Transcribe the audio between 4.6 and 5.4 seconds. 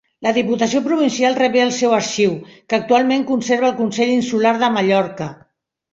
de Mallorca.